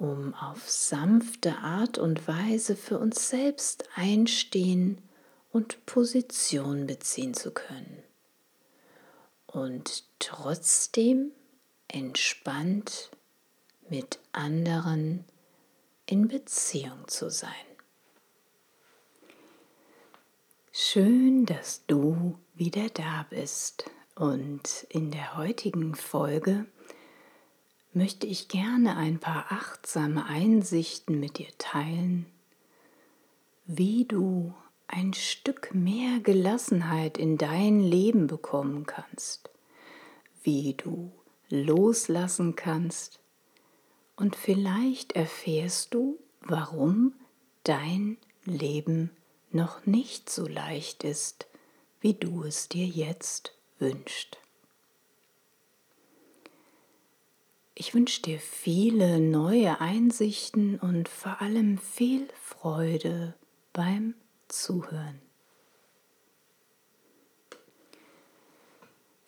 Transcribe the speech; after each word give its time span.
um 0.00 0.32
auf 0.34 0.68
sanfte 0.68 1.58
Art 1.58 1.98
und 1.98 2.26
Weise 2.26 2.74
für 2.74 2.98
uns 2.98 3.28
selbst 3.28 3.86
einstehen 3.94 4.98
und 5.52 5.84
Position 5.84 6.86
beziehen 6.86 7.34
zu 7.34 7.50
können. 7.50 8.02
Und 9.46 10.04
trotzdem 10.18 11.32
entspannt 11.86 13.10
mit 13.90 14.20
anderen 14.32 15.24
in 16.06 16.28
Beziehung 16.28 17.06
zu 17.06 17.30
sein. 17.30 17.50
Schön, 20.72 21.44
dass 21.44 21.84
du 21.86 22.38
wieder 22.54 22.88
da 22.94 23.26
bist 23.28 23.84
und 24.14 24.86
in 24.88 25.10
der 25.10 25.36
heutigen 25.36 25.94
Folge 25.94 26.64
möchte 27.92 28.26
ich 28.26 28.48
gerne 28.48 28.96
ein 28.96 29.18
paar 29.18 29.46
achtsame 29.50 30.26
Einsichten 30.26 31.18
mit 31.18 31.38
dir 31.38 31.48
teilen, 31.58 32.26
wie 33.66 34.04
du 34.04 34.54
ein 34.86 35.14
Stück 35.14 35.74
mehr 35.74 36.20
Gelassenheit 36.20 37.18
in 37.18 37.38
dein 37.38 37.80
Leben 37.80 38.26
bekommen 38.26 38.86
kannst, 38.86 39.50
wie 40.42 40.74
du 40.74 41.12
loslassen 41.48 42.56
kannst 42.56 43.20
und 44.16 44.36
vielleicht 44.36 45.12
erfährst 45.12 45.94
du, 45.94 46.18
warum 46.42 47.14
dein 47.64 48.18
Leben 48.44 49.10
noch 49.50 49.86
nicht 49.86 50.30
so 50.30 50.46
leicht 50.46 51.04
ist, 51.04 51.46
wie 52.00 52.14
du 52.14 52.44
es 52.44 52.68
dir 52.68 52.86
jetzt 52.86 53.54
wünschst. 53.78 54.38
Ich 57.80 57.94
wünsche 57.94 58.20
dir 58.20 58.38
viele 58.38 59.18
neue 59.20 59.80
Einsichten 59.80 60.78
und 60.78 61.08
vor 61.08 61.40
allem 61.40 61.78
viel 61.78 62.28
Freude 62.38 63.34
beim 63.72 64.12
Zuhören. 64.48 65.18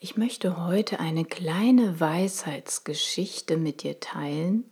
Ich 0.01 0.19
möchte 0.19 0.67
heute 0.67 1.01
eine 1.01 1.25
kleine 1.25 1.99
Weisheitsgeschichte 1.99 3.57
mit 3.57 3.85
dir 3.85 4.01
teilen, 4.01 4.71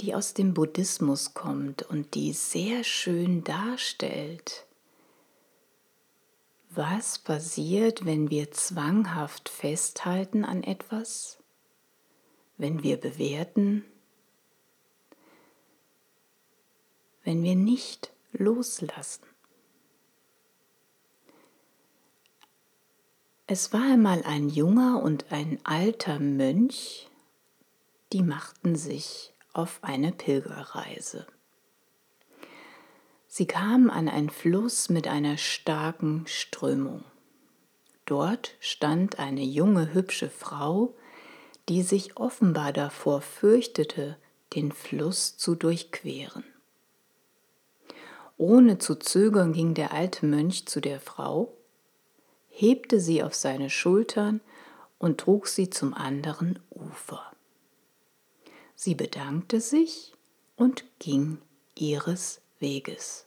die 0.00 0.14
aus 0.14 0.32
dem 0.32 0.54
Buddhismus 0.54 1.34
kommt 1.34 1.82
und 1.82 2.14
die 2.14 2.32
sehr 2.32 2.84
schön 2.84 3.42
darstellt, 3.42 4.64
was 6.70 7.18
passiert, 7.18 8.04
wenn 8.04 8.30
wir 8.30 8.52
zwanghaft 8.52 9.48
festhalten 9.48 10.44
an 10.44 10.62
etwas 10.62 11.35
wenn 12.58 12.82
wir 12.82 12.96
bewerten, 12.96 13.84
wenn 17.24 17.42
wir 17.42 17.56
nicht 17.56 18.12
loslassen. 18.32 19.24
Es 23.48 23.72
war 23.72 23.82
einmal 23.82 24.22
ein 24.24 24.48
junger 24.48 25.02
und 25.02 25.30
ein 25.30 25.58
alter 25.64 26.18
Mönch, 26.18 27.08
die 28.12 28.22
machten 28.22 28.74
sich 28.74 29.32
auf 29.52 29.78
eine 29.82 30.12
Pilgerreise. 30.12 31.26
Sie 33.28 33.46
kamen 33.46 33.90
an 33.90 34.08
einen 34.08 34.30
Fluss 34.30 34.88
mit 34.88 35.06
einer 35.08 35.36
starken 35.36 36.26
Strömung. 36.26 37.04
Dort 38.04 38.54
stand 38.60 39.18
eine 39.18 39.42
junge, 39.42 39.92
hübsche 39.92 40.30
Frau, 40.30 40.94
die 41.68 41.82
sich 41.82 42.16
offenbar 42.16 42.72
davor 42.72 43.20
fürchtete, 43.20 44.16
den 44.54 44.72
Fluss 44.72 45.36
zu 45.36 45.54
durchqueren. 45.54 46.44
Ohne 48.38 48.78
zu 48.78 48.96
zögern 48.96 49.52
ging 49.52 49.74
der 49.74 49.92
alte 49.92 50.26
Mönch 50.26 50.66
zu 50.66 50.80
der 50.80 51.00
Frau, 51.00 51.52
hebte 52.48 53.00
sie 53.00 53.22
auf 53.22 53.34
seine 53.34 53.70
Schultern 53.70 54.40
und 54.98 55.18
trug 55.18 55.46
sie 55.46 55.70
zum 55.70 55.94
anderen 55.94 56.58
Ufer. 56.70 57.22
Sie 58.74 58.94
bedankte 58.94 59.60
sich 59.60 60.12
und 60.56 60.84
ging 60.98 61.38
ihres 61.74 62.40
Weges. 62.58 63.26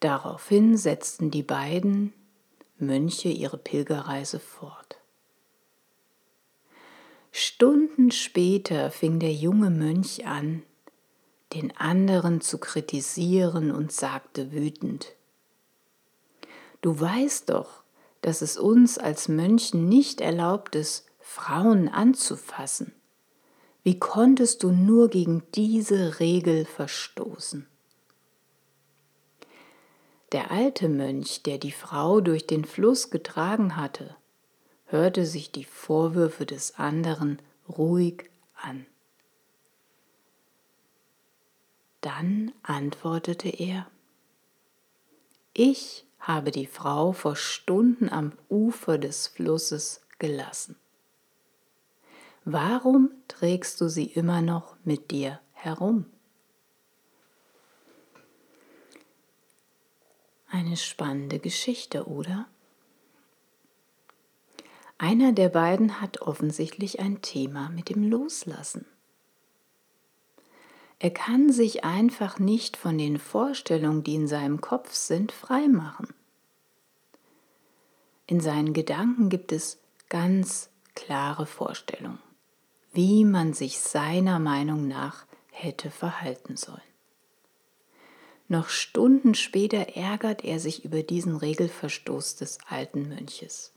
Daraufhin 0.00 0.76
setzten 0.76 1.30
die 1.30 1.42
beiden 1.42 2.12
Mönche 2.78 3.28
ihre 3.28 3.58
Pilgerreise 3.58 4.40
fort. 4.40 4.81
Stunden 7.34 8.10
später 8.10 8.90
fing 8.90 9.18
der 9.18 9.32
junge 9.32 9.70
Mönch 9.70 10.26
an, 10.26 10.62
den 11.54 11.74
anderen 11.76 12.42
zu 12.42 12.58
kritisieren 12.58 13.70
und 13.72 13.90
sagte 13.90 14.52
wütend, 14.52 15.14
Du 16.82 16.98
weißt 17.00 17.48
doch, 17.48 17.82
dass 18.20 18.42
es 18.42 18.58
uns 18.58 18.98
als 18.98 19.28
Mönchen 19.28 19.88
nicht 19.88 20.20
erlaubt 20.20 20.74
ist, 20.76 21.06
Frauen 21.20 21.88
anzufassen. 21.88 22.92
Wie 23.82 23.98
konntest 23.98 24.62
du 24.62 24.70
nur 24.70 25.08
gegen 25.08 25.42
diese 25.54 26.20
Regel 26.20 26.66
verstoßen? 26.66 27.66
Der 30.32 30.50
alte 30.50 30.88
Mönch, 30.88 31.42
der 31.42 31.58
die 31.58 31.72
Frau 31.72 32.20
durch 32.20 32.46
den 32.46 32.64
Fluss 32.64 33.10
getragen 33.10 33.76
hatte, 33.76 34.16
hörte 34.92 35.26
sich 35.26 35.50
die 35.50 35.64
Vorwürfe 35.64 36.46
des 36.46 36.78
anderen 36.78 37.40
ruhig 37.68 38.30
an. 38.54 38.86
Dann 42.02 42.52
antwortete 42.62 43.48
er, 43.48 43.86
ich 45.54 46.04
habe 46.18 46.50
die 46.50 46.66
Frau 46.66 47.12
vor 47.12 47.36
Stunden 47.36 48.08
am 48.08 48.32
Ufer 48.48 48.98
des 48.98 49.26
Flusses 49.28 50.02
gelassen. 50.18 50.76
Warum 52.44 53.10
trägst 53.28 53.80
du 53.80 53.88
sie 53.88 54.06
immer 54.06 54.42
noch 54.42 54.76
mit 54.84 55.10
dir 55.10 55.40
herum? 55.52 56.06
Eine 60.48 60.76
spannende 60.76 61.38
Geschichte, 61.38 62.06
oder? 62.06 62.46
Einer 65.02 65.32
der 65.32 65.48
beiden 65.48 66.00
hat 66.00 66.22
offensichtlich 66.22 67.00
ein 67.00 67.22
Thema 67.22 67.70
mit 67.70 67.88
dem 67.88 68.08
Loslassen. 68.08 68.86
Er 71.00 71.10
kann 71.10 71.50
sich 71.50 71.82
einfach 71.82 72.38
nicht 72.38 72.76
von 72.76 72.98
den 72.98 73.18
Vorstellungen, 73.18 74.04
die 74.04 74.14
in 74.14 74.28
seinem 74.28 74.60
Kopf 74.60 74.94
sind, 74.94 75.32
freimachen. 75.32 76.14
In 78.28 78.38
seinen 78.38 78.74
Gedanken 78.74 79.28
gibt 79.28 79.50
es 79.50 79.80
ganz 80.08 80.70
klare 80.94 81.46
Vorstellungen, 81.46 82.22
wie 82.92 83.24
man 83.24 83.54
sich 83.54 83.80
seiner 83.80 84.38
Meinung 84.38 84.86
nach 84.86 85.26
hätte 85.50 85.90
verhalten 85.90 86.56
sollen. 86.56 86.80
Noch 88.46 88.68
Stunden 88.68 89.34
später 89.34 89.96
ärgert 89.96 90.44
er 90.44 90.60
sich 90.60 90.84
über 90.84 91.02
diesen 91.02 91.34
Regelverstoß 91.34 92.36
des 92.36 92.58
alten 92.68 93.08
Mönches. 93.08 93.72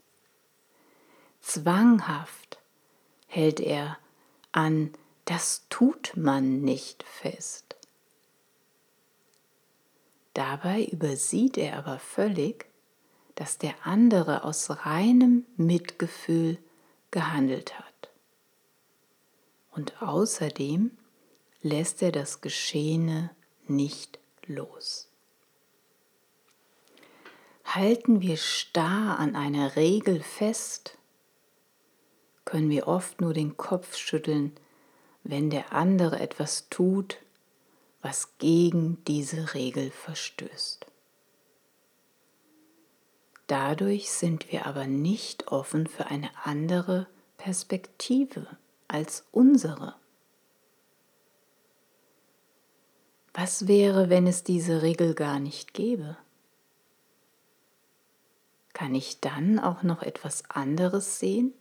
Zwanghaft 1.46 2.58
hält 3.28 3.60
er 3.60 3.98
an, 4.50 4.92
das 5.26 5.64
tut 5.70 6.14
man 6.16 6.62
nicht 6.62 7.04
fest. 7.04 7.76
Dabei 10.34 10.86
übersieht 10.86 11.56
er 11.56 11.78
aber 11.78 12.00
völlig, 12.00 12.66
dass 13.36 13.58
der 13.58 13.74
andere 13.86 14.42
aus 14.42 14.70
reinem 14.84 15.46
Mitgefühl 15.56 16.58
gehandelt 17.12 17.78
hat. 17.78 18.10
Und 19.70 20.02
außerdem 20.02 20.98
lässt 21.62 22.02
er 22.02 22.10
das 22.10 22.40
Geschehene 22.40 23.30
nicht 23.68 24.18
los. 24.46 25.08
Halten 27.64 28.20
wir 28.20 28.36
starr 28.36 29.20
an 29.20 29.36
einer 29.36 29.76
Regel 29.76 30.20
fest, 30.20 30.98
können 32.46 32.70
wir 32.70 32.88
oft 32.88 33.20
nur 33.20 33.34
den 33.34 33.58
Kopf 33.58 33.96
schütteln, 33.96 34.52
wenn 35.24 35.50
der 35.50 35.74
andere 35.74 36.18
etwas 36.20 36.70
tut, 36.70 37.18
was 38.00 38.38
gegen 38.38 39.04
diese 39.04 39.52
Regel 39.52 39.90
verstößt. 39.90 40.86
Dadurch 43.48 44.10
sind 44.10 44.50
wir 44.50 44.66
aber 44.66 44.86
nicht 44.86 45.48
offen 45.48 45.86
für 45.86 46.06
eine 46.06 46.30
andere 46.44 47.06
Perspektive 47.36 48.46
als 48.88 49.24
unsere. 49.32 49.94
Was 53.34 53.68
wäre, 53.68 54.08
wenn 54.08 54.26
es 54.26 54.44
diese 54.44 54.82
Regel 54.82 55.14
gar 55.14 55.38
nicht 55.38 55.74
gäbe? 55.74 56.16
Kann 58.72 58.94
ich 58.94 59.20
dann 59.20 59.58
auch 59.58 59.82
noch 59.82 60.02
etwas 60.02 60.48
anderes 60.48 61.18
sehen? 61.18 61.52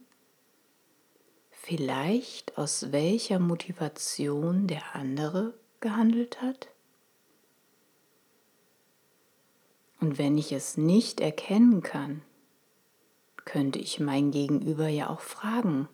Vielleicht 1.67 2.59
aus 2.59 2.91
welcher 2.91 3.39
Motivation 3.39 4.67
der 4.67 4.95
andere 4.95 5.55
gehandelt 5.79 6.39
hat? 6.39 6.69
Und 9.99 10.19
wenn 10.19 10.37
ich 10.37 10.51
es 10.51 10.77
nicht 10.77 11.21
erkennen 11.21 11.81
kann, 11.81 12.21
könnte 13.45 13.79
ich 13.79 13.99
mein 13.99 14.29
Gegenüber 14.29 14.89
ja 14.89 15.09
auch 15.09 15.21
fragen, 15.21 15.89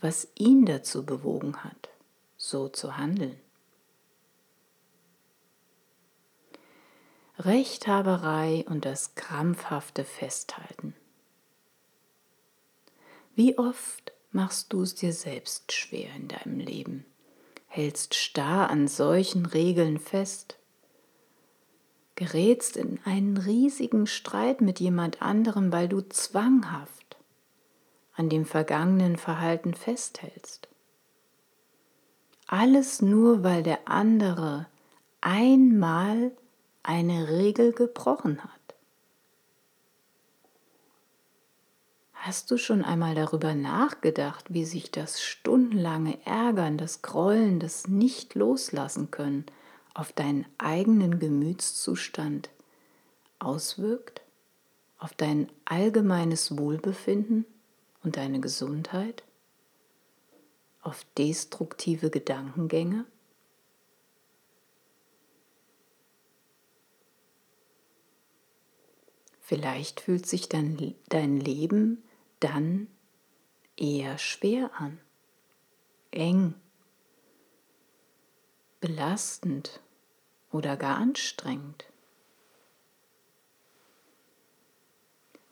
was 0.00 0.28
ihn 0.36 0.64
dazu 0.64 1.04
bewogen 1.04 1.64
hat, 1.64 1.88
so 2.36 2.68
zu 2.68 2.96
handeln. 2.96 3.40
Rechthaberei 7.36 8.64
und 8.68 8.84
das 8.84 9.16
krampfhafte 9.16 10.04
Festhalten. 10.04 10.94
Wie 13.34 13.58
oft 13.58 14.12
machst 14.32 14.72
du 14.72 14.82
es 14.82 14.94
dir 14.94 15.12
selbst 15.12 15.72
schwer 15.72 16.14
in 16.16 16.28
deinem 16.28 16.58
Leben? 16.58 17.04
hältst 17.70 18.16
starr 18.16 18.68
an 18.68 18.88
solchen 18.88 19.46
Regeln 19.46 19.98
fest, 19.98 20.58
gerätst 22.16 22.76
in 22.76 22.98
einen 23.04 23.36
riesigen 23.36 24.08
Streit 24.08 24.60
mit 24.60 24.80
jemand 24.80 25.22
anderem, 25.22 25.72
weil 25.72 25.88
du 25.88 26.00
zwanghaft 26.00 27.16
an 28.14 28.28
dem 28.28 28.44
vergangenen 28.44 29.16
Verhalten 29.16 29.72
festhältst. 29.72 30.68
Alles 32.48 33.00
nur, 33.00 33.44
weil 33.44 33.62
der 33.62 33.88
andere 33.88 34.66
einmal 35.20 36.32
eine 36.82 37.28
Regel 37.28 37.72
gebrochen 37.72 38.42
hat. 38.42 38.59
Hast 42.22 42.50
du 42.50 42.58
schon 42.58 42.84
einmal 42.84 43.14
darüber 43.14 43.54
nachgedacht, 43.54 44.52
wie 44.52 44.66
sich 44.66 44.90
das 44.90 45.22
stundenlange 45.22 46.18
Ärgern, 46.26 46.76
das 46.76 47.00
Grollen, 47.00 47.60
das 47.60 47.88
Nicht-Loslassen 47.88 49.10
können 49.10 49.46
auf 49.94 50.12
deinen 50.12 50.44
eigenen 50.58 51.18
Gemütszustand 51.18 52.50
auswirkt, 53.38 54.20
auf 54.98 55.14
dein 55.14 55.50
allgemeines 55.64 56.58
Wohlbefinden 56.58 57.46
und 58.04 58.18
deine 58.18 58.40
Gesundheit, 58.40 59.24
auf 60.82 61.06
destruktive 61.16 62.10
Gedankengänge? 62.10 63.06
Vielleicht 69.40 70.02
fühlt 70.02 70.26
sich 70.26 70.50
dein, 70.50 70.94
dein 71.08 71.40
Leben 71.40 72.02
dann 72.40 72.88
eher 73.76 74.18
schwer 74.18 74.70
an, 74.74 75.00
eng, 76.10 76.54
belastend 78.80 79.80
oder 80.50 80.76
gar 80.76 80.96
anstrengend. 80.96 81.84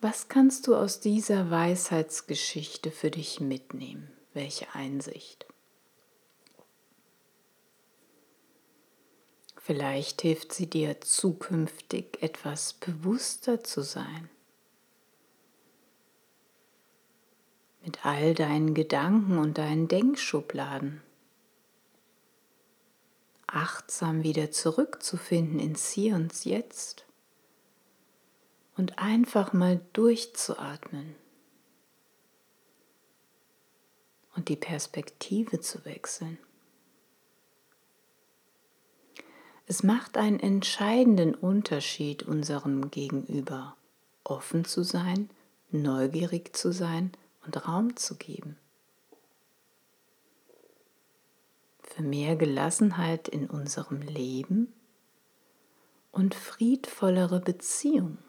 Was 0.01 0.29
kannst 0.29 0.67
du 0.67 0.77
aus 0.77 1.01
dieser 1.01 1.51
Weisheitsgeschichte 1.51 2.91
für 2.91 3.11
dich 3.11 3.41
mitnehmen? 3.41 4.13
Welche 4.33 4.73
Einsicht? 4.75 5.47
Vielleicht 9.57 10.23
hilft 10.23 10.53
sie 10.53 10.71
dir 10.71 11.01
zukünftig 11.01 12.23
etwas 12.23 12.75
bewusster 12.75 13.63
zu 13.65 13.83
sein 13.83 14.31
all 18.09 18.33
deinen 18.33 18.73
Gedanken 18.73 19.37
und 19.37 19.59
deinen 19.59 19.87
Denkschubladen. 19.87 21.03
Achtsam 23.47 24.23
wieder 24.23 24.51
zurückzufinden 24.51 25.61
ins 25.61 25.91
Hier 25.91 26.15
und 26.15 26.47
Jetzt 26.47 27.05
und 28.79 28.99
einfach 28.99 29.53
mal 29.53 29.83
durchzuatmen 29.93 31.17
und 34.35 34.49
die 34.49 34.57
Perspektive 34.57 35.61
zu 35.61 35.85
wechseln. 35.85 36.39
Es 39.67 39.83
macht 39.83 40.17
einen 40.17 40.41
entscheidenden 40.41 41.35
Unterschied 41.35 42.23
unserem 42.23 42.91
Gegenüber, 42.91 43.77
offen 44.25 44.65
zu 44.65 44.83
sein, 44.83 45.29
neugierig 45.71 46.57
zu 46.57 46.73
sein 46.73 47.13
und 47.49 47.67
Raum 47.67 47.97
zu 47.97 48.17
geben. 48.17 48.59
Für 51.83 52.03
mehr 52.03 52.37
Gelassenheit 52.37 53.27
in 53.27 53.49
unserem 53.49 54.03
Leben 54.03 54.75
und 56.13 56.35
friedvollere 56.35 57.41
Beziehungen. 57.41 58.23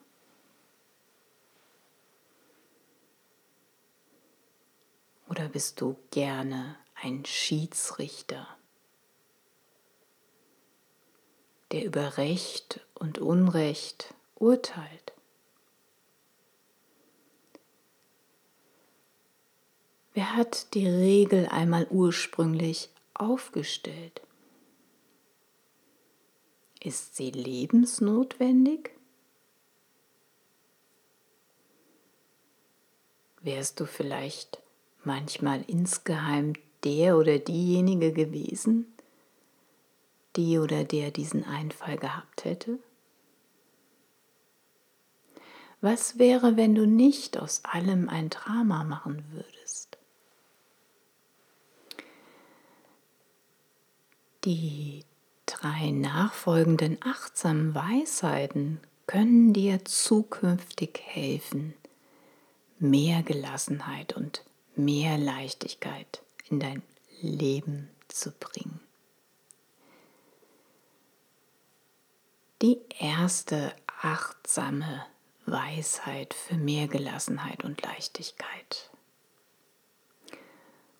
Oder 5.27 5.49
bist 5.49 5.81
du 5.81 5.97
gerne 6.11 6.77
ein 6.95 7.25
Schiedsrichter, 7.25 8.47
der 11.73 11.83
über 11.83 12.17
Recht 12.17 12.87
und 12.93 13.19
Unrecht 13.19 14.13
urteilt? 14.35 15.18
Wer 20.13 20.35
hat 20.35 20.73
die 20.73 20.87
Regel 20.87 21.47
einmal 21.47 21.87
ursprünglich 21.89 22.89
aufgestellt? 23.13 24.21
Ist 26.81 27.15
sie 27.15 27.31
lebensnotwendig? 27.31 28.91
Wärst 33.41 33.79
du 33.79 33.85
vielleicht 33.85 34.61
manchmal 35.03 35.63
insgeheim 35.67 36.53
der 36.83 37.17
oder 37.17 37.39
diejenige 37.39 38.11
gewesen, 38.11 38.93
die 40.35 40.57
oder 40.57 40.83
der 40.83 41.11
diesen 41.11 41.43
Einfall 41.43 41.97
gehabt 41.97 42.45
hätte? 42.45 42.79
Was 45.81 46.17
wäre, 46.17 46.57
wenn 46.57 46.75
du 46.75 46.85
nicht 46.85 47.37
aus 47.37 47.63
allem 47.63 48.09
ein 48.09 48.29
Drama 48.29 48.83
machen 48.83 49.23
würdest? 49.31 49.58
Die 54.49 55.05
drei 55.45 55.91
nachfolgenden 55.91 56.97
achtsamen 57.03 57.75
Weisheiten 57.75 58.79
können 59.05 59.53
dir 59.53 59.85
zukünftig 59.85 60.99
helfen, 61.03 61.75
mehr 62.79 63.21
Gelassenheit 63.21 64.13
und 64.13 64.43
mehr 64.75 65.19
Leichtigkeit 65.19 66.23
in 66.49 66.59
dein 66.59 66.81
Leben 67.21 67.91
zu 68.07 68.31
bringen. 68.31 68.79
Die 72.63 72.79
erste 72.97 73.75
achtsame 74.01 75.05
Weisheit 75.45 76.33
für 76.33 76.55
mehr 76.55 76.87
Gelassenheit 76.87 77.63
und 77.63 77.83
Leichtigkeit. 77.83 78.89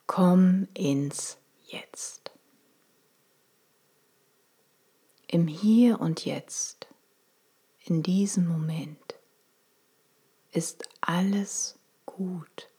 Komm 0.06 0.68
ins 0.76 1.40
Jetzt 1.66 2.29
im 5.32 5.46
Hier 5.48 6.02
und 6.02 6.26
Jetzt 6.26 6.88
in 7.86 8.02
diesem 8.02 8.48
Moment 8.48 9.16
ist 10.52 10.90
alles 11.02 11.78
gut, 12.08 12.70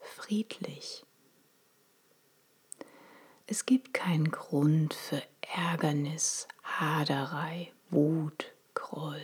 friedlich. 0.00 1.06
Es 3.46 3.64
gibt 3.64 3.94
keinen 3.94 4.30
Grund 4.30 4.92
für 4.92 5.22
Ärgernis, 5.40 6.46
Haderei, 6.62 7.72
Wut, 7.88 8.52
Groll. 8.74 9.22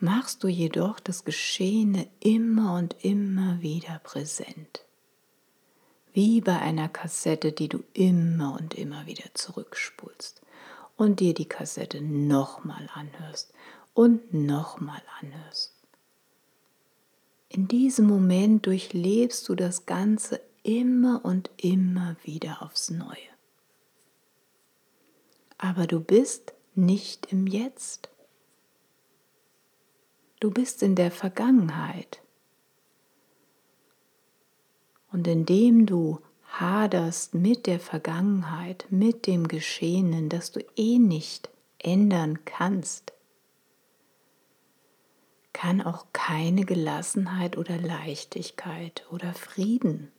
Machst 0.00 0.42
du 0.42 0.48
jedoch 0.48 0.98
das 0.98 1.24
Geschehene 1.24 2.10
immer 2.18 2.74
und 2.74 3.04
immer 3.04 3.60
wieder 3.60 4.00
präsent, 4.00 4.84
wie 6.12 6.40
bei 6.40 6.58
einer 6.58 6.88
Kassette, 6.88 7.52
die 7.52 7.68
du 7.68 7.84
immer 7.92 8.56
und 8.58 8.74
immer 8.74 9.06
wieder 9.06 9.34
zurückspulst 9.34 10.42
und 10.96 11.20
dir 11.20 11.34
die 11.34 11.48
Kassette 11.48 12.00
nochmal 12.00 12.88
anhörst 12.94 13.52
und 13.94 14.34
nochmal 14.34 15.02
anhörst. 15.20 15.74
In 17.48 17.66
diesem 17.66 18.06
Moment 18.06 18.66
durchlebst 18.66 19.48
du 19.48 19.54
das 19.54 19.86
Ganze 19.86 20.40
immer 20.62 21.24
und 21.24 21.50
immer 21.56 22.16
wieder 22.22 22.62
aufs 22.62 22.90
Neue. 22.90 23.16
Aber 25.56 25.86
du 25.86 26.00
bist 26.00 26.52
nicht 26.74 27.32
im 27.32 27.46
Jetzt. 27.46 28.10
Du 30.40 30.50
bist 30.50 30.82
in 30.82 30.94
der 30.94 31.10
Vergangenheit. 31.10 32.20
Und 35.10 35.26
indem 35.26 35.86
du 35.86 36.20
haderst 36.52 37.34
mit 37.34 37.66
der 37.66 37.80
Vergangenheit, 37.80 38.86
mit 38.90 39.26
dem 39.26 39.48
Geschehenen, 39.48 40.28
das 40.28 40.50
du 40.50 40.60
eh 40.76 40.98
nicht 40.98 41.50
ändern 41.78 42.44
kannst, 42.44 43.12
kann 45.52 45.80
auch 45.82 46.06
keine 46.12 46.64
Gelassenheit 46.64 47.56
oder 47.58 47.78
Leichtigkeit 47.78 49.04
oder 49.10 49.34
Frieden 49.34 50.12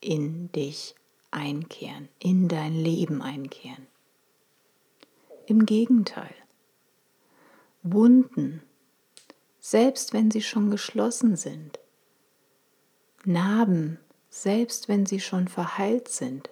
in 0.00 0.52
dich 0.52 0.94
einkehren, 1.30 2.08
in 2.18 2.48
dein 2.48 2.74
Leben 2.74 3.22
einkehren. 3.22 3.86
Im 5.46 5.66
Gegenteil, 5.66 6.34
Wunden, 7.82 8.62
selbst 9.58 10.12
wenn 10.12 10.30
sie 10.30 10.42
schon 10.42 10.70
geschlossen 10.70 11.36
sind, 11.36 11.80
Narben, 13.24 13.98
selbst 14.30 14.88
wenn 14.88 15.06
sie 15.06 15.20
schon 15.20 15.48
verheilt 15.48 16.08
sind, 16.08 16.50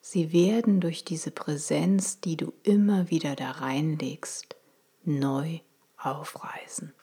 sie 0.00 0.32
werden 0.32 0.80
durch 0.80 1.04
diese 1.04 1.30
Präsenz, 1.30 2.20
die 2.20 2.36
du 2.36 2.52
immer 2.62 3.10
wieder 3.10 3.36
da 3.36 3.50
reinlegst, 3.50 4.56
neu 5.04 5.60
aufreißen. 5.98 6.94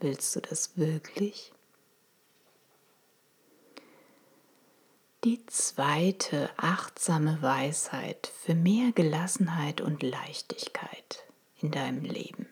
Willst 0.00 0.34
du 0.34 0.40
das 0.40 0.76
wirklich? 0.76 1.52
Die 5.24 5.44
zweite 5.46 6.50
achtsame 6.56 7.40
Weisheit 7.42 8.32
für 8.42 8.56
mehr 8.56 8.90
Gelassenheit 8.90 9.80
und 9.80 10.02
Leichtigkeit 10.02 11.24
in 11.60 11.70
deinem 11.70 12.04
Leben. 12.04 12.51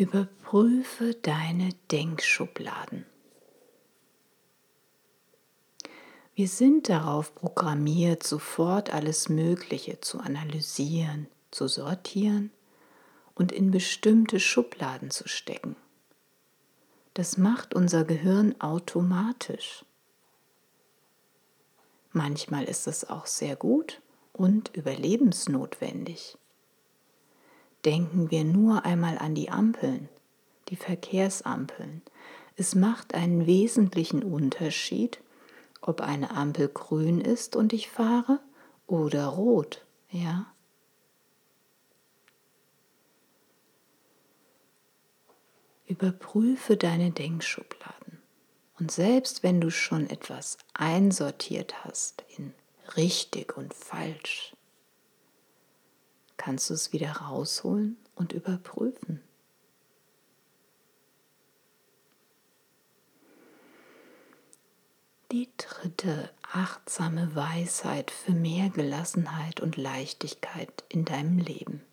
Überprüfe 0.00 1.12
deine 1.12 1.74
Denkschubladen. 1.92 3.04
Wir 6.34 6.48
sind 6.48 6.88
darauf 6.88 7.34
programmiert, 7.34 8.22
sofort 8.22 8.94
alles 8.94 9.28
Mögliche 9.28 10.00
zu 10.00 10.18
analysieren, 10.20 11.28
zu 11.50 11.68
sortieren 11.68 12.50
und 13.34 13.52
in 13.52 13.70
bestimmte 13.70 14.40
Schubladen 14.40 15.10
zu 15.10 15.28
stecken. 15.28 15.76
Das 17.12 17.36
macht 17.36 17.74
unser 17.74 18.04
Gehirn 18.04 18.58
automatisch. 18.58 19.84
Manchmal 22.12 22.64
ist 22.64 22.86
es 22.86 23.10
auch 23.10 23.26
sehr 23.26 23.54
gut 23.54 24.00
und 24.32 24.74
überlebensnotwendig. 24.74 26.38
Denken 27.84 28.30
wir 28.30 28.44
nur 28.44 28.84
einmal 28.84 29.18
an 29.18 29.34
die 29.34 29.50
Ampeln, 29.50 30.08
die 30.68 30.76
Verkehrsampeln. 30.76 32.02
Es 32.56 32.74
macht 32.74 33.14
einen 33.14 33.46
wesentlichen 33.46 34.22
Unterschied, 34.22 35.20
ob 35.80 36.02
eine 36.02 36.30
Ampel 36.32 36.68
grün 36.68 37.20
ist 37.20 37.56
und 37.56 37.72
ich 37.72 37.88
fahre 37.88 38.40
oder 38.86 39.26
rot, 39.28 39.84
ja? 40.10 40.46
Überprüfe 45.86 46.76
deine 46.76 47.10
Denkschubladen. 47.10 48.22
Und 48.78 48.90
selbst 48.90 49.42
wenn 49.42 49.60
du 49.60 49.70
schon 49.70 50.08
etwas 50.08 50.56
einsortiert 50.72 51.84
hast 51.84 52.24
in 52.36 52.54
richtig 52.96 53.56
und 53.56 53.74
falsch, 53.74 54.54
kannst 56.40 56.70
du 56.70 56.74
es 56.74 56.94
wieder 56.94 57.12
rausholen 57.12 57.98
und 58.14 58.32
überprüfen. 58.32 59.20
Die 65.30 65.50
dritte 65.58 66.30
achtsame 66.40 67.34
Weisheit 67.34 68.10
für 68.10 68.32
mehr 68.32 68.70
Gelassenheit 68.70 69.60
und 69.60 69.76
Leichtigkeit 69.76 70.82
in 70.88 71.04
deinem 71.04 71.36
Leben. 71.36 71.84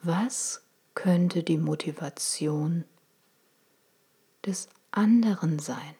Was 0.00 0.64
könnte 0.94 1.42
die 1.42 1.58
Motivation 1.58 2.86
des 4.46 4.70
anderen 4.90 5.58
sein? 5.58 5.99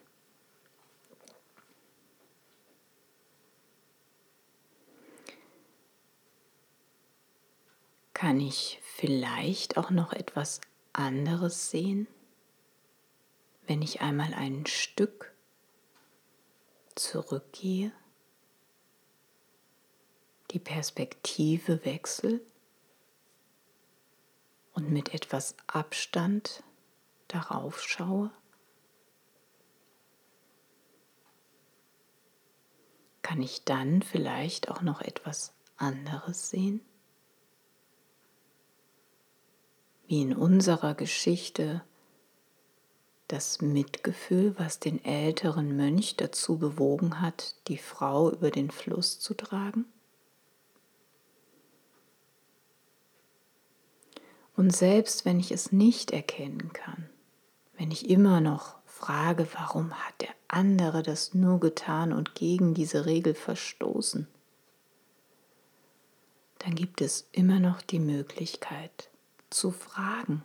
Kann 8.20 8.38
ich 8.38 8.78
vielleicht 8.82 9.78
auch 9.78 9.88
noch 9.88 10.12
etwas 10.12 10.60
anderes 10.92 11.70
sehen, 11.70 12.06
wenn 13.66 13.80
ich 13.80 14.02
einmal 14.02 14.34
ein 14.34 14.66
Stück 14.66 15.32
zurückgehe, 16.96 17.92
die 20.50 20.58
Perspektive 20.58 21.82
wechsle 21.86 22.42
und 24.74 24.90
mit 24.90 25.14
etwas 25.14 25.56
Abstand 25.66 26.62
darauf 27.26 27.82
schaue, 27.82 28.30
kann 33.22 33.40
ich 33.40 33.64
dann 33.64 34.02
vielleicht 34.02 34.70
auch 34.70 34.82
noch 34.82 35.00
etwas 35.00 35.54
anderes 35.78 36.50
sehen? 36.50 36.84
Wie 40.10 40.22
in 40.22 40.34
unserer 40.34 40.94
Geschichte 40.94 41.84
das 43.28 43.60
Mitgefühl, 43.60 44.58
was 44.58 44.80
den 44.80 45.04
älteren 45.04 45.76
Mönch 45.76 46.16
dazu 46.16 46.58
bewogen 46.58 47.20
hat, 47.20 47.54
die 47.68 47.78
Frau 47.78 48.28
über 48.28 48.50
den 48.50 48.72
Fluss 48.72 49.20
zu 49.20 49.34
tragen? 49.34 49.84
Und 54.56 54.74
selbst 54.74 55.24
wenn 55.24 55.38
ich 55.38 55.52
es 55.52 55.70
nicht 55.70 56.10
erkennen 56.10 56.72
kann, 56.72 57.08
wenn 57.78 57.92
ich 57.92 58.10
immer 58.10 58.40
noch 58.40 58.78
frage, 58.86 59.46
warum 59.54 59.94
hat 59.94 60.22
der 60.22 60.34
andere 60.48 61.04
das 61.04 61.34
nur 61.34 61.60
getan 61.60 62.12
und 62.12 62.34
gegen 62.34 62.74
diese 62.74 63.06
Regel 63.06 63.34
verstoßen, 63.34 64.26
dann 66.58 66.74
gibt 66.74 67.00
es 67.00 67.28
immer 67.30 67.60
noch 67.60 67.80
die 67.80 68.00
Möglichkeit 68.00 69.10
zu 69.50 69.70
fragen. 69.70 70.42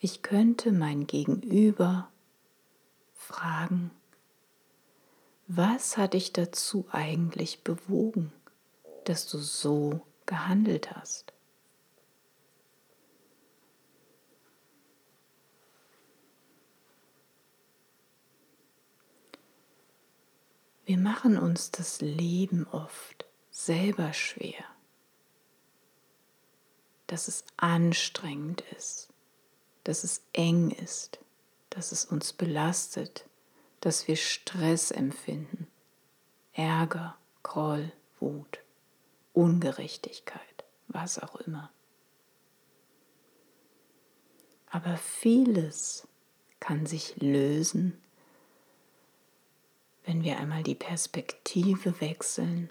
Ich 0.00 0.22
könnte 0.22 0.70
mein 0.70 1.06
Gegenüber 1.06 2.08
fragen, 3.14 3.90
was 5.46 5.96
hat 5.96 6.12
dich 6.12 6.32
dazu 6.32 6.86
eigentlich 6.92 7.64
bewogen, 7.64 8.32
dass 9.04 9.26
du 9.26 9.38
so 9.38 10.02
gehandelt 10.26 10.94
hast? 10.94 11.32
Wir 20.84 20.96
machen 20.96 21.36
uns 21.36 21.70
das 21.70 22.00
Leben 22.00 22.66
oft 22.68 23.26
selber 23.50 24.14
schwer, 24.14 24.64
dass 27.08 27.26
es 27.26 27.44
anstrengend 27.56 28.62
ist, 28.76 29.08
dass 29.82 30.04
es 30.04 30.22
eng 30.32 30.70
ist, 30.70 31.18
dass 31.70 31.90
es 31.90 32.04
uns 32.04 32.32
belastet, 32.32 33.24
dass 33.80 34.06
wir 34.06 34.16
Stress 34.16 34.90
empfinden, 34.90 35.66
Ärger, 36.52 37.16
Groll, 37.42 37.92
Wut, 38.20 38.60
Ungerechtigkeit, 39.32 40.64
was 40.88 41.18
auch 41.18 41.36
immer. 41.36 41.70
Aber 44.70 44.98
vieles 44.98 46.06
kann 46.60 46.84
sich 46.84 47.16
lösen, 47.16 47.98
wenn 50.04 50.24
wir 50.24 50.38
einmal 50.38 50.62
die 50.62 50.74
Perspektive 50.74 52.00
wechseln 52.00 52.68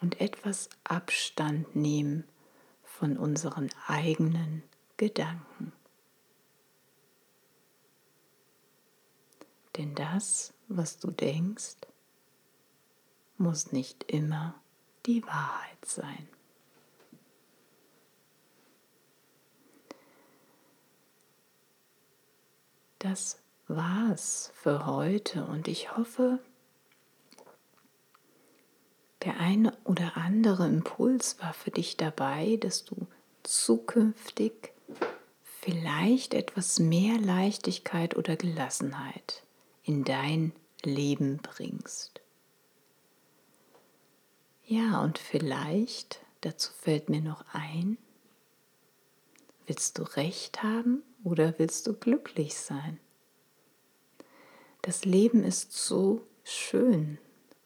und 0.00 0.20
etwas 0.20 0.68
Abstand 0.84 1.74
nehmen 1.74 2.24
von 2.92 3.16
unseren 3.16 3.70
eigenen 3.86 4.62
Gedanken. 4.96 5.72
Denn 9.76 9.94
das, 9.94 10.52
was 10.68 10.98
du 10.98 11.10
denkst, 11.10 11.78
muss 13.38 13.72
nicht 13.72 14.04
immer 14.04 14.54
die 15.06 15.24
Wahrheit 15.24 15.84
sein. 15.84 16.28
Das 22.98 23.42
war's 23.66 24.52
für 24.54 24.86
heute 24.86 25.46
und 25.46 25.66
ich 25.66 25.96
hoffe, 25.96 26.38
der 29.24 29.38
eine 29.38 29.76
oder 29.84 30.16
andere 30.16 30.66
Impuls 30.66 31.38
war 31.40 31.52
für 31.54 31.70
dich 31.70 31.96
dabei, 31.96 32.56
dass 32.60 32.84
du 32.84 33.06
zukünftig 33.42 34.72
vielleicht 35.42 36.34
etwas 36.34 36.78
mehr 36.78 37.18
Leichtigkeit 37.18 38.16
oder 38.16 38.36
Gelassenheit 38.36 39.44
in 39.84 40.04
dein 40.04 40.52
Leben 40.82 41.38
bringst. 41.38 42.20
Ja, 44.64 45.02
und 45.02 45.18
vielleicht, 45.18 46.20
dazu 46.40 46.72
fällt 46.72 47.08
mir 47.08 47.20
noch 47.20 47.44
ein, 47.52 47.98
willst 49.66 49.98
du 49.98 50.02
recht 50.02 50.62
haben 50.62 51.02
oder 51.24 51.58
willst 51.58 51.86
du 51.86 51.94
glücklich 51.94 52.56
sein? 52.56 52.98
Das 54.82 55.04
Leben 55.04 55.44
ist 55.44 55.72
so 55.72 56.26
schön 56.42 57.18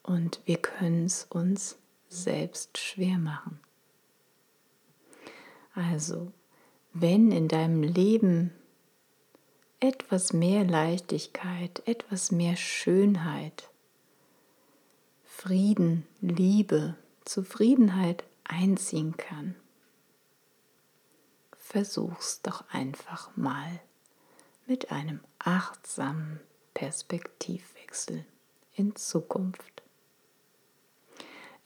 und 0.06 0.40
wir 0.44 0.58
können 0.58 1.06
es 1.06 1.24
uns 1.24 1.76
selbst 2.08 2.78
schwer 2.78 3.18
machen. 3.18 3.60
Also, 5.74 6.32
wenn 6.94 7.32
in 7.32 7.48
deinem 7.48 7.82
Leben 7.82 8.52
etwas 9.80 10.32
mehr 10.32 10.64
Leichtigkeit, 10.64 11.82
etwas 11.86 12.30
mehr 12.30 12.56
Schönheit, 12.56 13.68
Frieden, 15.24 16.06
Liebe, 16.22 16.96
Zufriedenheit 17.24 18.24
einziehen 18.44 19.16
kann, 19.16 19.54
versuch's 21.58 22.40
doch 22.42 22.64
einfach 22.70 23.36
mal 23.36 23.80
mit 24.66 24.92
einem 24.92 25.20
achtsamen 25.38 26.40
Perspektivwechsel 26.72 28.24
in 28.74 28.96
Zukunft. 28.96 29.75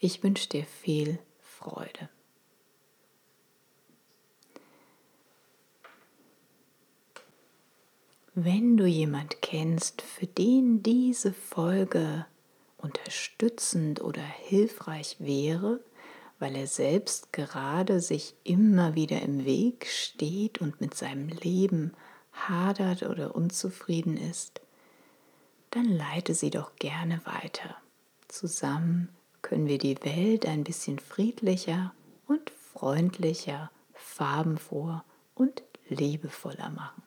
Ich 0.03 0.23
wünsche 0.23 0.49
dir 0.49 0.65
viel 0.65 1.19
Freude. 1.43 2.09
Wenn 8.33 8.77
du 8.77 8.87
jemand 8.87 9.43
kennst, 9.43 10.01
für 10.01 10.25
den 10.25 10.81
diese 10.81 11.31
Folge 11.31 12.25
unterstützend 12.79 14.01
oder 14.01 14.23
hilfreich 14.23 15.17
wäre, 15.19 15.81
weil 16.39 16.55
er 16.55 16.65
selbst 16.65 17.31
gerade 17.31 17.99
sich 17.99 18.33
immer 18.43 18.95
wieder 18.95 19.21
im 19.21 19.45
Weg 19.45 19.85
steht 19.85 20.61
und 20.61 20.81
mit 20.81 20.95
seinem 20.95 21.27
Leben 21.27 21.93
hadert 22.31 23.03
oder 23.03 23.35
unzufrieden 23.35 24.17
ist, 24.17 24.61
dann 25.69 25.85
leite 25.85 26.33
sie 26.33 26.49
doch 26.49 26.75
gerne 26.77 27.21
weiter. 27.25 27.75
Zusammen 28.27 29.09
können 29.51 29.67
wir 29.67 29.79
die 29.79 30.01
Welt 30.05 30.45
ein 30.45 30.63
bisschen 30.63 30.97
friedlicher 30.97 31.93
und 32.25 32.51
freundlicher, 32.51 33.69
farbenfroher 33.93 35.03
und 35.35 35.61
liebevoller 35.89 36.69
machen. 36.69 37.03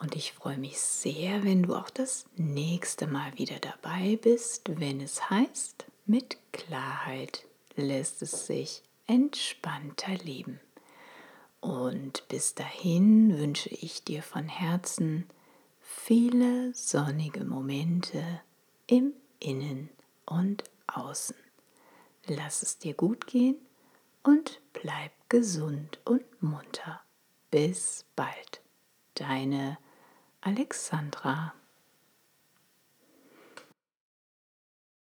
Und 0.00 0.16
ich 0.16 0.32
freue 0.32 0.58
mich 0.58 0.80
sehr, 0.80 1.44
wenn 1.44 1.62
du 1.64 1.74
auch 1.74 1.90
das 1.90 2.26
nächste 2.36 3.06
Mal 3.06 3.38
wieder 3.38 3.58
dabei 3.60 4.18
bist, 4.20 4.80
wenn 4.80 5.00
es 5.00 5.30
heißt, 5.30 5.86
mit 6.06 6.38
Klarheit 6.52 7.44
lässt 7.76 8.22
es 8.22 8.46
sich 8.46 8.82
entspannter 9.06 10.16
leben. 10.24 10.58
Und 11.60 12.26
bis 12.28 12.54
dahin 12.54 13.38
wünsche 13.38 13.70
ich 13.70 14.04
dir 14.04 14.22
von 14.22 14.48
Herzen 14.48 15.26
viele 15.80 16.72
sonnige 16.74 17.44
Momente 17.44 18.22
im 18.86 19.12
Innen 19.40 19.90
und 20.24 20.64
Außen. 20.86 21.36
Lass 22.26 22.62
es 22.62 22.78
dir 22.78 22.94
gut 22.94 23.26
gehen 23.26 23.56
und 24.22 24.60
bleib 24.72 25.12
gesund 25.28 25.98
und 26.04 26.42
munter. 26.42 27.00
Bis 27.50 28.04
bald, 28.14 28.60
deine 29.14 29.78
Alexandra. 30.40 31.54